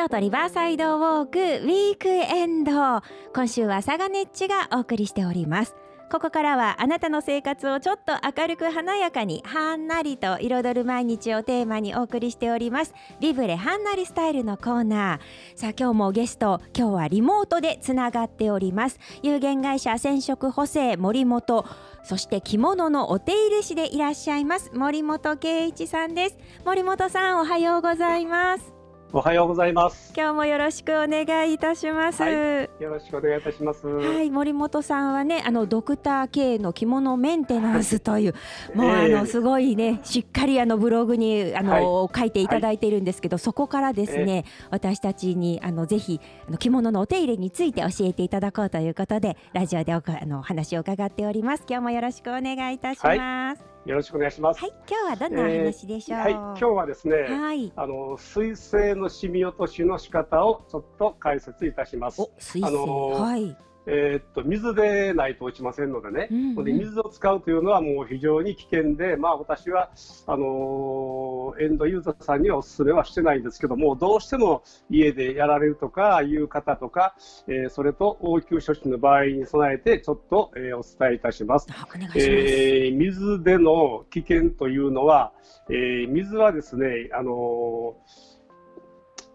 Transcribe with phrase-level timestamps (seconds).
[0.00, 2.72] 京都リバーサイドウォークウィークエンド
[3.34, 5.76] 今週は佐賀ネッチがお送りしております。
[6.10, 12.94] ここからはあなたの生活をちょっと明るく華やかにはんなりと彩る毎日をテーマにお送りしております。
[13.20, 15.58] ビブレはんなりスタイルのコーナー。
[15.58, 18.98] さあ今日もゲスト今日はリモートでつながっております。
[19.22, 21.66] 有限会社染色補正森本。
[22.04, 26.38] そして着物のお手入れ師でいらっしゃいます森本圭一さんです。
[26.64, 28.79] 森本さんおはようございます。
[29.12, 30.12] おはようございます。
[30.16, 32.22] 今日もよろしくお願いいたします。
[32.22, 32.32] はい
[32.80, 33.84] よろしくお願いいたします。
[33.86, 38.34] はい、森本さんはね、あのドクター K の着物メンテナンスという、
[38.74, 51.64] もうあええのすごいね、しっかりあのブログにあの、書いていただいているんですけど、そこからですね、私たちにあのぜひあの着物のお手入れについて教えていただこうということで、ラジオでおかあのお話を伺っております。
[51.68, 53.69] 今日もよろしくお願いいたします。
[53.86, 54.60] よろしくお願いします。
[54.60, 56.20] はい、今日はどんなお話でしょう？
[56.20, 62.20] はい、今日はですね、はいあの水性の染み落としの仕方をちょっと解説いたします。
[62.20, 63.56] お、水星、あのーはい。
[63.86, 66.28] えーっと水でないと落ちませんのでね。
[66.30, 69.90] うんうんで水を使うというのはもう非常に危険で、まあ私は
[70.26, 77.14] あのーエンドユーザーさんにはお勧めはしてないんですけども、どうしても家でやられるとかいう方とか、
[77.48, 81.66] えーそれと応急処置の場合に備えてちょっと、えーお伝えいたします。
[82.06, 82.18] ます。
[82.18, 85.32] えー水での危険というのは、
[85.70, 88.29] えー水はですね、あのー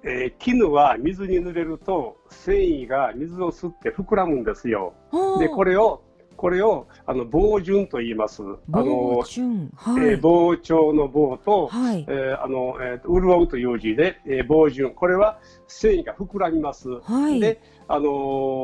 [0.06, 4.94] えー絹は水に濡れると繊維が水を吸って膨らむんですよ。
[5.40, 6.04] でこれを
[6.38, 8.44] これをあの防潤と言います。
[8.44, 14.94] あ防のはい、ー膨張の棒と、はいえ、ーあのえーと潤うという字で、えー防潤。
[14.94, 16.88] これは繊維が膨らみます。
[17.02, 18.06] はい、で、あの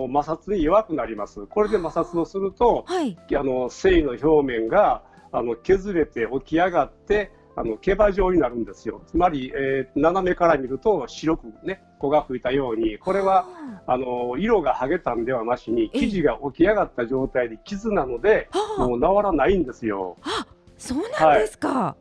[0.09, 1.47] ー摩擦に弱くなります。
[1.47, 9.01] これで摩擦をすると、はい、あの繊維の表面があの削れて起き上がってあの毛羽状になるんですよ。
[9.07, 13.45] つまり、えー斜めから見ると白くね子が吹いたようにこれは
[13.87, 20.17] あの色が剥げたんではなしにええ生地が起き上がった状態で傷なのではあもう治らないんですよ。
[20.21, 20.45] あ、
[20.77, 21.95] そうなんですか。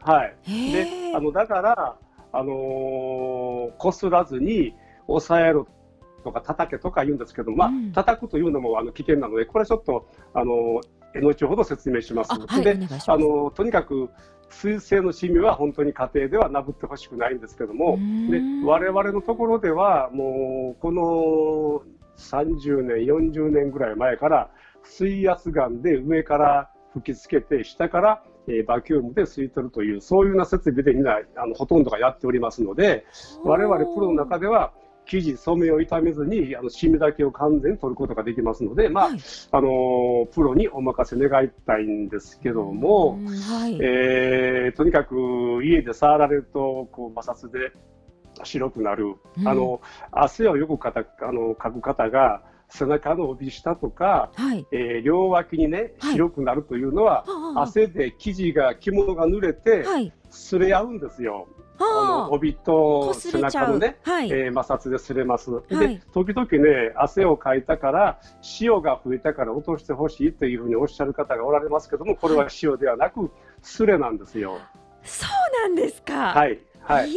[0.00, 0.36] はい。
[0.42, 0.78] へで
[1.10, 1.96] えあのだから
[2.32, 4.74] あのーこすらずに
[5.06, 5.66] 抑えろ
[6.24, 12.30] とか叩けとか言うんですけど、まあうん叩くというのもあの危険なのでこれちょっとあのー後ほど説明します。
[12.62, 12.78] で。
[13.06, 14.10] あのとにかく
[14.52, 17.96] 水性のシミは本当に家庭ではなぶってほしくないんですけども
[18.30, 21.82] でん我々のところではもうこの
[22.18, 24.50] 30年40年ぐらい前から
[24.84, 33.06] 水圧ガンで上から吹きつけて下から、えーバキュームで吸い取るというそういうような設備でみんなあのほとんどがやっておりますので
[33.44, 34.72] 我々プロの中では
[35.06, 39.18] 生地染めを傷めずにあのシミだけを完全に取ることができますので、まあはい。
[39.50, 47.72] あのープロにお任せ願いたいんですけども、うんはい、えーとにかく家で触られるとこう摩擦で
[48.44, 49.48] 白くなる、うん。
[49.48, 49.80] あの
[50.10, 56.12] 汗をよくかたあのかく方が背中の帯下とか、はい、えー両脇にねはい。
[56.14, 57.62] 白くなるというのは、はあ。
[57.62, 61.48] 汗で生地が着物が濡れてはい、擦れ合うんですよ、
[61.82, 63.40] あはの帯と背。
[63.40, 65.50] 中のね、はい、えー摩擦で擦れます。
[65.50, 68.20] はいで、時々ね、汗をかいたから、
[68.60, 73.30] 塩が増えたから落としてほしいというふうにおっしゃる方がおられますけども、これは塩ではなく、
[73.62, 74.58] すれなんですよ。
[75.02, 76.32] そうなんですか。
[76.32, 76.58] はい。
[76.84, 77.10] はい。
[77.10, 77.16] い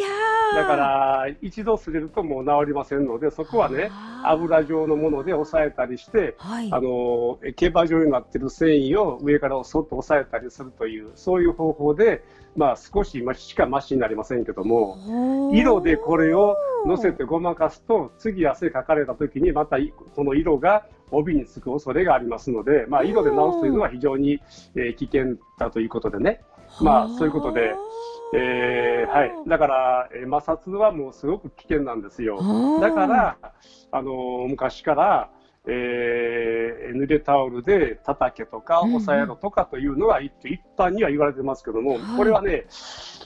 [0.55, 3.91] だから、一度すれるともう治りませんので、そこはね、
[4.23, 12.23] 油状のもので押さえたりして、はい、あの、毛羽状になっている繊維を上からそっと押さえたりするという、そういう方法で、
[12.55, 16.55] まあ少ししかマシになりませんけども、色でこれを
[16.85, 19.77] 乗せてごまかすと次汗かかれた時にまた
[20.15, 24.39] この色が帯につく恐れがありますので、まあ、色で直すというのは非常に、
[24.75, 26.41] えー危険だということでね、
[26.81, 27.75] まあそういうことで
[28.33, 32.39] えーはい、だから、えー摩擦はもうすごく危険なんですよ。
[32.81, 33.37] だから、
[33.91, 35.29] あのー昔から、
[35.67, 38.95] えー濡れタオルで叩けとかうんうん。
[38.97, 41.99] 押さえろとかというのは一一般には言われてますけども、はい。
[42.17, 42.65] これはね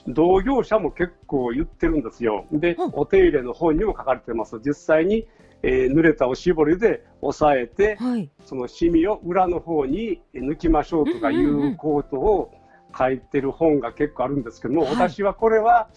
[0.06, 2.46] 同業者も結構言ってるんですよ。
[2.52, 2.90] で、うん。
[2.92, 4.60] お手入れの本にも書かれてます。
[4.64, 5.26] 実際に、
[5.62, 12.52] えー濡れたおしぼりで押さえて、はい、そのシミを裏の方に抜きましょうとかいうんうんうんうコートを
[12.96, 14.94] 書いてる本が結構あるんですけども、はい。
[14.94, 15.88] 私はこれは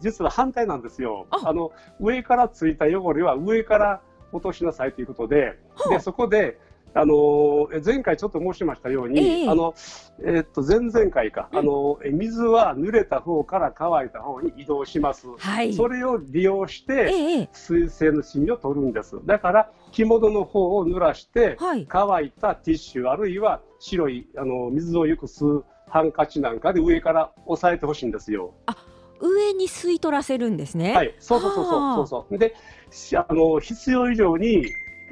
[0.00, 1.26] 実は反対なんですよ。
[1.30, 1.48] あ。
[1.48, 4.00] あの上からついた汚れは上から
[4.32, 5.88] 落としなさいということで、はあ。
[5.90, 6.58] でそこで
[6.94, 9.74] あのえ前回ちょっと申しましたように、ええあの
[10.24, 15.26] えっと前々回か、あのえ水は濡れた方から乾いた方に移動します。
[15.38, 17.48] はい、それを利用して、ええ。
[17.52, 19.16] 水性のシミを取るんです。
[19.26, 28.54] だから着物の方を濡らして、はい、乾いたティッシュあるいは白いあの水をよく吸うハンカチなんかで上から押さえてほしいんですよ。
[29.20, 30.94] 上に吸い取らせるんですね。
[30.94, 32.38] はい、そうそうそうそうそうそう。
[32.38, 32.54] で、
[32.90, 34.66] しあの必要以上に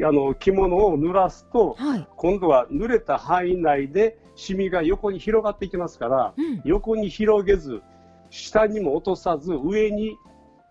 [0.05, 2.09] あの着物を濡らすと、はい。
[2.17, 6.61] 今度は濡れた範囲内でシミが横に広がっていきますから、うん。
[6.65, 7.83] 横に広げず、
[8.31, 10.17] 下にも落とさず、上に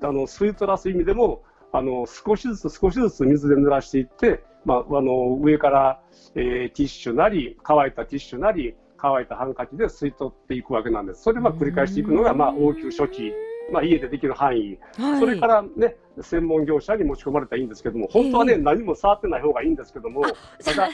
[0.01, 5.99] あの吸い取らす意味でも、あの少しずつ少しずつ水で濡らしていって、まあ、あの上から、
[6.35, 11.23] えーティッシュなり、乾いたティッシュなり、乾いたハンカチで吸い取っていくわけなんです。
[11.23, 13.33] それをまあ繰り返していくのが、まあ、応急処置、
[13.71, 15.19] まあ、家でできる範囲、はい。
[15.19, 20.23] それからね、専門業者に持ち込まれたらいいんですけども、本当はね、ええ何も触ってない方がいいんですけども、
[20.63, 20.87] た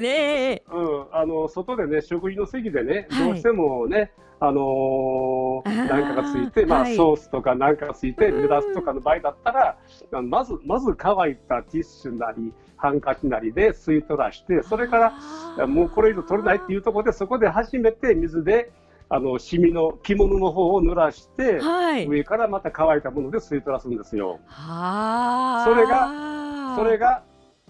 [0.00, 0.08] ね。
[0.08, 0.62] ええ。
[0.72, 3.24] うん、あの外でね、食事の席でね、はい。
[3.26, 4.12] どうしてもね、
[4.44, 9.76] あのーなんかがついて、まあ、はいソースとかなんかがついて、うん濡らすとかの場合だったら、
[10.12, 15.14] あまず、まず乾いたティッシュなり、ハンカチなりで吸い取らして、それか
[15.56, 18.72] ら、もうこれ以上取れないっていうところで、そこで初めて水で、
[19.08, 22.08] あの、シミの着物の方を濡らして、はい。
[22.08, 24.40] 上からまた乾いたもので吸い取らすんですよ。
[24.46, 25.64] はあ。
[25.64, 27.22] それがそれが、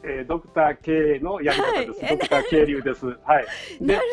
[0.04, 2.04] えードクター K のやり方です。
[2.04, 3.06] はいドクター K 流です。
[3.24, 3.46] はい。
[3.80, 3.96] で。
[3.96, 4.04] はい。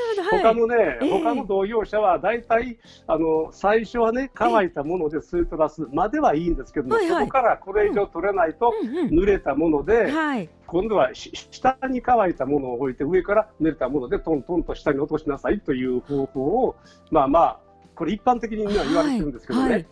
[0.41, 2.77] 他のね、ええ他の同業者は大体
[3.07, 8.73] あの最初はね乾いたもので吸い取らすまではいいんですけども、はいはいそこからこれ以上取れないと、
[9.11, 10.49] 濡れたもので、はい。
[10.67, 16.75] 今度はし下に乾いたものを置いて上から濡れたものでトントンと下に落としなさいという方法を
[17.09, 17.59] まあまあ
[17.95, 19.87] これ一般的には言われてるんですけどね、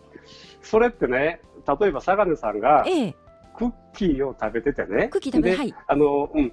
[0.62, 1.40] それってね
[1.80, 3.14] 例えば相良さんがええ。
[3.58, 5.74] クッキーを食べててね、クッキー食べではい。
[5.86, 6.52] あのうん。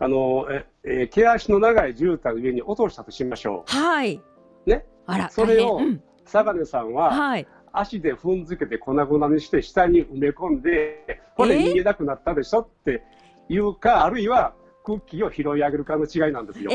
[0.00, 4.20] あのええー毛足の長い絨毯の上に落としたとしましょはい。
[4.66, 4.84] ね。
[5.06, 5.80] あら、それを
[6.26, 7.46] 相良さんははい。
[7.72, 11.72] 足で踏んづけて粉々にして下に埋め込んで、これえー？
[11.74, 13.02] 見えなくなったでしょって
[13.48, 14.54] いうか、あるいは
[14.84, 16.70] クッキーを拾い上げるかの違いなんですよ。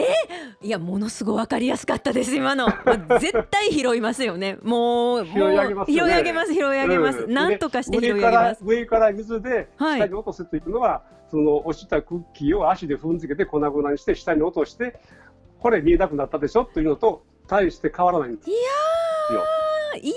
[0.61, 2.67] いや、ものすごいわかりやすかったです、今の。
[3.21, 4.57] 絶対拾いますよね。
[4.63, 7.19] もう、拾い上げますよね拾い上げます、拾い上げます。
[7.19, 8.63] うんなんとかして拾い上で上からげます。
[8.65, 14.99] 上から水ではい下に落とすというのは、その落ちたクッキーを足で踏んづけて粉々にして下に落として、
[15.59, 16.65] これ見えなくなったでしょ？
[16.65, 18.55] というのと大して変わらないんですよ。
[20.01, 20.13] いや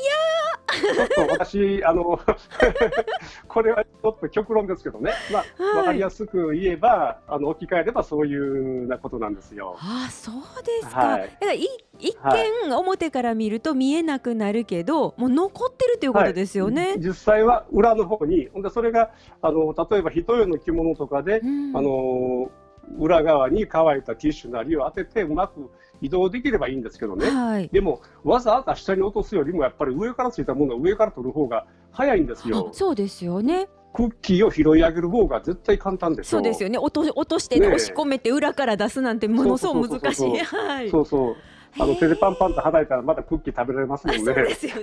[0.72, 2.18] ちょっと私、あの
[3.48, 9.76] これはちょっと極論ですけどね、まあはいわかりやすく言えば、あの置き換えればそういうなことなんですよ。
[9.78, 11.00] あそうですか。
[11.00, 12.34] はいだからい一は
[12.66, 16.96] 見表から見ると見えなくなるけど、もう残ってるということですよね。
[16.98, 19.10] 実際は裏の方に、ほんでそれが
[19.40, 22.50] あの例えば一重の着物とかで、うんあの
[22.98, 25.70] 裏側に乾いたティッシュなりを当てて、うまく
[26.02, 27.30] 移動できればいいんですけどね。
[27.30, 27.68] はい。
[27.72, 32.68] でも、わざわざ下に落とすよりも、やっぱり上からついたものを上から取る方が早いんですあよ。
[32.72, 33.68] そうですよね。
[33.94, 36.22] クッキーを拾い上げる方が絶対簡単で。
[36.24, 36.78] そうですよね。
[36.78, 40.20] 落と落としてね、押し込めて裏から出すなんてものすごく難しい。
[40.20, 40.90] そうそうはい。
[40.90, 41.36] そうそう。
[41.78, 44.54] あの手でパンパンと叩いたらまだクッキー食べられますもんあそうでね。
[44.54, 44.74] すよ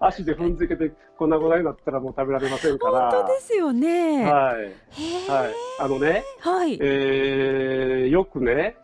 [0.00, 3.10] 足で踏んづけて粉々になったらもう食べられませんから。
[3.10, 4.24] 本当ですよね。
[4.24, 4.30] はい。
[5.30, 5.54] はい。
[5.80, 6.78] あのね、はい。
[6.80, 8.76] えーよくね、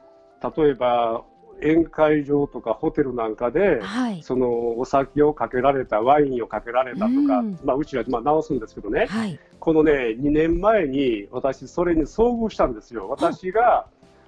[0.56, 1.25] 例えば
[1.61, 4.23] 宴会場とかホテルなんかで、はい。
[4.23, 9.38] そのお酒をかけられた、ワインをかけられたとか、うんまあ、うちはまあ直すんですけどね、はい。
[9.61, 13.08] このね、2年前に私、それに遭遇したんですよ。
[13.08, 13.87] 私が、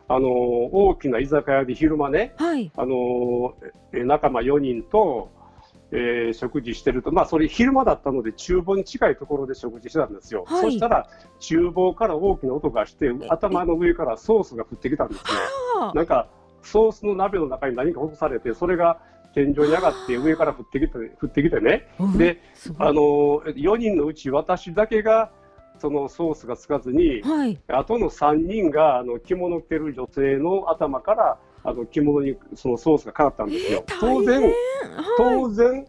[0.08, 2.70] あの大きな居酒屋で昼間ね、はい。
[2.76, 3.54] あの
[3.92, 5.30] え仲間4人と、
[5.92, 10.44] えー食事してると、まあ、それ昼間だったので、厨房に近いところで食事してたんですよ。
[10.46, 11.08] はいそしたら、
[11.40, 15.24] 厨房から大きな音がして、頭の上からソースが降ってきたんですよ。
[15.80, 16.28] あなんか、
[16.62, 18.98] ソースの鍋の中に何か落とされて、それが
[19.34, 21.88] 天井に上がって、上から降ってきて、降ってきてね。
[22.00, 22.40] うんで、
[22.78, 25.30] あの4人のうち私だけが、
[25.78, 27.58] そのソースがつかずに、はい。
[27.68, 33.84] あとの3人があの着物着てる女性の頭からあの着物にそのソースがかかったんですよ。
[34.00, 34.52] 当然、はい。
[35.18, 35.86] 当然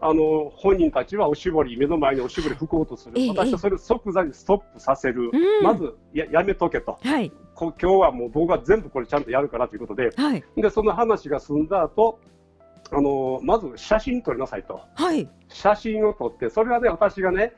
[0.00, 7.32] あの本人たちはおしぼり目の前におしぼり拭こうとするええ私はそれを即座にストップさせる、うんまずややめとけとはい。
[7.56, 10.44] こ今日はもう僕は全部これちゃんとやるからということではい。
[10.56, 12.20] でその話が済んだ後
[12.92, 15.28] あのまず写真撮りなさいとはい。
[15.48, 17.54] 写真を撮ってそれはね私がね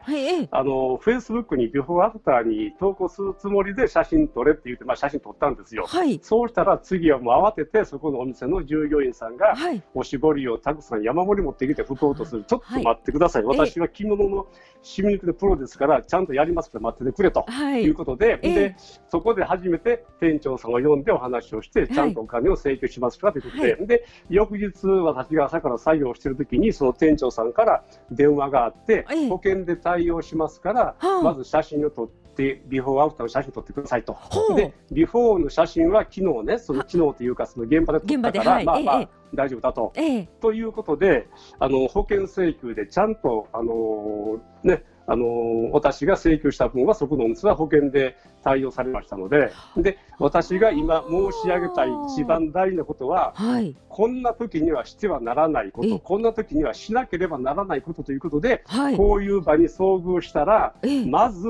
[0.51, 5.85] あの、フェイスブックにビフォーアフターに投稿するつもりで写真撮れって言って、まあ写真撮ったんですよ。
[5.87, 6.21] はい。
[6.23, 9.83] そうしたら次はもう慌てて、そこのお店の従業員さんが、はい。
[9.95, 12.45] おしぼりをたくさん山盛り持ってきて拭こうとする。
[12.45, 13.43] ちょっはいと待ってください。
[13.43, 14.47] え私は着物の
[14.83, 17.45] 染み抜きのプロですから、ちゃんとやりますから待っててくれと。
[17.49, 17.91] はいい。
[17.91, 18.77] うことで、ええで、
[19.09, 27.80] そこで初めて店長さんを呼んでお話をして、ちゃんとお金を請求しますからということで、はで、翌日私が朝から作業をしているときに、その店長さんから
[28.11, 29.29] 電話があって、ええ。
[29.29, 31.23] 保険で対応しますから、はあ。
[31.23, 34.17] まず写真を撮ってビフォーアフターの写真撮ってくださいと。
[34.57, 39.09] でビフォーの写真は昨日ねその昨日というかその現場で撮ったから、まあまあ、ええ。
[39.35, 39.93] 大丈夫だと。
[39.95, 40.29] ええ。
[40.41, 53.75] ということであの保険請求でちゃんとあのねあの私が請求した分はそこのお店は保険で対応されましたのでで私が今申し上げたい一番大事なことははい。
[53.89, 58.97] こんな時にはしてはならないこえとこんな時にはしなければならないことということではい。
[58.97, 61.07] こういう場に遭遇したらええ。
[61.07, 61.49] まず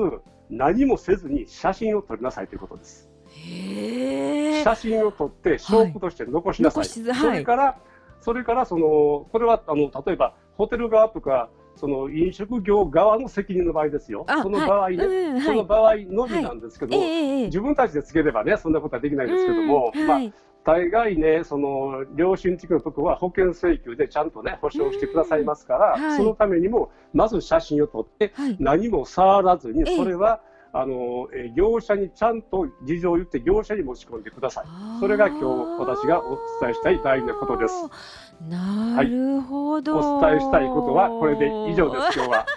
[0.49, 3.11] 何もせずに写真を撮りなさいということです。
[4.63, 6.83] 写真を撮って証拠として残しなさい。
[6.83, 7.15] はい。
[7.15, 7.77] それから、
[8.21, 14.25] それからそのこれはあの例えばホテル側とかその飲食業側の責任の場合ですよ。
[14.27, 16.97] あその場合ね、その場合のみなんですけど、
[17.45, 20.19] 自分たちでつければねそんなことはできないですけども、まあ
[20.63, 28.57] 大概ね、その良心的なところは保険請求でちゃんとね保証してくださいますから、そのためにもまず写真を撮ってはい。
[28.59, 29.97] 何も触らずにええ。
[29.97, 30.41] それは、
[30.73, 34.65] あのえー業者にちゃんと事情を言って業者に持ち込んでください。
[34.99, 35.45] それが今日
[35.79, 37.73] 私がお伝えしたい大事なことです。
[38.49, 42.17] なるほど、お伝えしたいことはこれで以上です。
[42.17, 42.47] 今日は。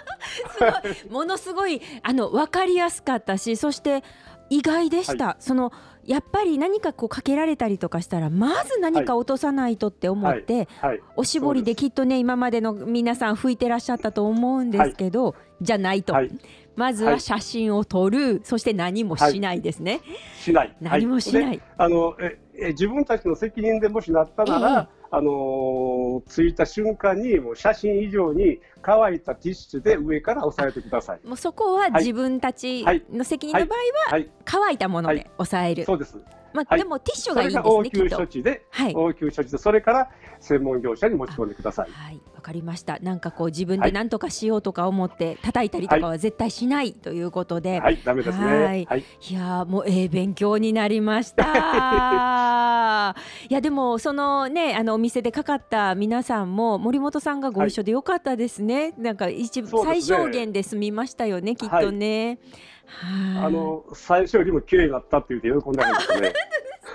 [1.09, 4.03] も のすごいあの分かりやすかったしそして
[4.49, 5.71] 意外でした、その
[6.05, 11.01] やっぱり何かこうかけられたりとかしたらまず何か落とさないとって思って、はい。
[11.15, 16.29] おしぼりできっとね今までの皆さん拭いてらっしゃったと思うんですけど、じゃないと、はい。
[16.75, 20.01] まずは写真を撮る、そして何もしないですね、
[20.37, 20.75] しない。
[20.81, 31.27] 何もしない、であのええ自分たちの責任でもしなったなら、あのー着いた瞬間にもう写真以上に乾いたティッシュで上から押さえてください。
[31.27, 34.29] もうそこは自分たちの責任の場合ははい。
[34.45, 36.19] 乾いたもので抑える、そうです。
[36.55, 41.91] まあ、はいでもティッシュそがいいんですねきっと処置で、はい応急処置で、それから専門業者に持ち込んでください。
[41.91, 42.99] はい、わかりました。
[42.99, 48.45] なんかこう自分はいで何とかしようとか思って叩いたりとかは絶対しないということで、はい、ダメですね。
[48.45, 48.99] はいはい。
[48.99, 51.43] いやーもうええ勉強になりました。
[53.49, 58.74] いやでもそのねあのお店でかかった皆さんも森本さんがご一緒でよかったですね。
[58.97, 62.39] なんか一部、ね最小限で済みましたよねきっとね。
[62.85, 63.45] はい。
[63.45, 66.33] あの最初よりも綺麗になったって言って喜んでるんですね。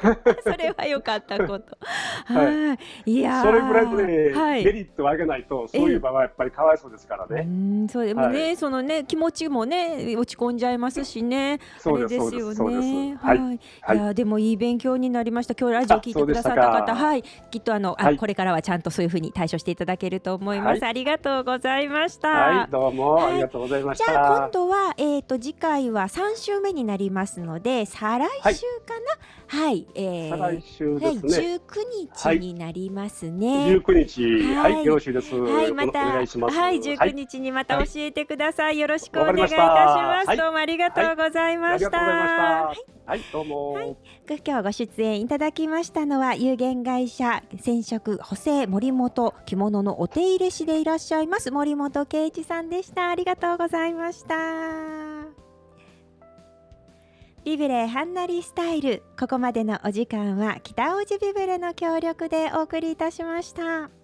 [0.42, 1.76] それは良かったこと。
[2.26, 3.12] ははい。
[3.12, 7.42] いやーそれぐらいでね、はいメリットを上げないと、そういう場合はやっぱりかわいそうですからうね。
[7.42, 11.58] んそうでもね、はそのね気持ちもね落ち込んじゃいますしね。
[11.78, 12.52] そうです、よ。
[12.70, 13.16] ね。
[13.20, 13.38] はい。
[13.38, 13.40] い。
[13.82, 15.54] はいいやでもいい勉強になりました。
[15.54, 20.82] 今日ラジオ聞いてくださった方、はい、きっとあの、あはいこれからはちゃんとそういうふうに対処していただけると思います。
[20.82, 22.28] はありがとうございました。
[22.28, 24.12] はい、どうもはいありがとうございました。
[24.12, 28.98] じゃあ今度はえっ、と次回は三週目になりますので再来週か
[29.50, 29.58] な？
[29.64, 29.86] はい。
[29.94, 31.42] えー再来週はい、ですね。
[31.42, 33.68] 十九日になりますね。
[33.68, 35.34] 十九日、ははいい、よろしいです。
[35.34, 35.98] はい、まおた。
[36.00, 38.78] はい、19はい日にまた教えてください。
[38.78, 40.28] よろしくお願いいたしります。
[40.28, 42.72] はいどうもありがとうございました。
[43.06, 43.96] はい、どうも。
[44.28, 53.08] 今日ご出演いただきましたのは有限会社染色補正森本着物のお手入れ師でいらっしゃいます森本圭一さんでした。
[53.08, 54.99] ありがとうございました。
[57.42, 63.99] ビブレハンナリスタイルここまでのお時間は北大路ビブレの協力でお送りいたしました。